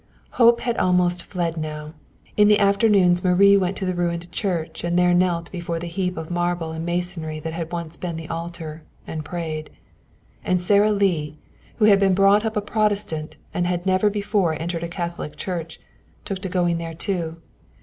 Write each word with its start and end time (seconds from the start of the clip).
Hope 0.41 0.61
had 0.61 0.77
almost 0.77 1.21
fled 1.21 1.57
now. 1.57 1.93
In 2.35 2.47
the 2.47 2.57
afternoons 2.57 3.23
Marie 3.23 3.55
went 3.55 3.77
to 3.77 3.85
the 3.85 3.93
ruined 3.93 4.31
church, 4.31 4.83
and 4.83 4.97
there 4.97 5.13
knelt 5.13 5.51
before 5.51 5.77
the 5.77 5.85
heap 5.85 6.17
of 6.17 6.31
marble 6.31 6.71
and 6.71 6.83
masonry 6.83 7.39
that 7.41 7.53
had 7.53 7.71
once 7.71 7.97
been 7.97 8.15
the 8.17 8.27
altar, 8.27 8.81
and 9.05 9.23
prayed. 9.23 9.69
And 10.43 10.59
Sara 10.59 10.91
Lee, 10.91 11.37
who 11.75 11.85
had 11.85 11.99
been 11.99 12.15
brought 12.15 12.43
up 12.45 12.57
a 12.57 12.61
Protestant 12.61 13.37
and 13.53 13.67
had 13.67 13.85
never 13.85 14.09
before 14.09 14.59
entered 14.59 14.81
a 14.81 14.87
Catholic 14.87 15.37
church, 15.37 15.79
took 16.25 16.39
to 16.39 16.49
going 16.49 16.79
there 16.79 16.95
too. 16.95 17.37